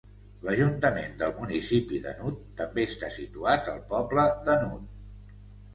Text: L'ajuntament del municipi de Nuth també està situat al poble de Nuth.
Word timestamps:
L'ajuntament 0.45 1.13
del 1.19 1.35
municipi 1.41 2.01
de 2.07 2.15
Nuth 2.23 2.41
també 2.63 2.89
està 2.93 3.11
situat 3.19 3.71
al 3.77 3.87
poble 3.95 4.27
de 4.51 4.61
Nuth. 4.65 5.35